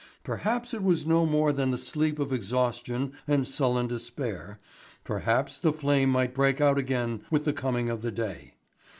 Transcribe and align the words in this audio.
Perhaps 0.23 0.73
it 0.73 0.81
was 0.81 1.05
no 1.05 1.27
more 1.27 1.53
than 1.53 1.69
the 1.69 1.77
sleep 1.77 2.17
of 2.17 2.33
exhaustion 2.33 3.13
and 3.27 3.47
sullen 3.47 3.85
despair, 3.85 4.59
perhaps 5.03 5.59
the 5.59 5.71
flame 5.71 6.09
might 6.09 6.33
break 6.33 6.59
out 6.59 6.79
again 6.79 7.21
with 7.29 7.45
the 7.45 7.53
coming 7.53 7.87
of 7.87 8.01
the 8.01 8.09
day. 8.09 8.55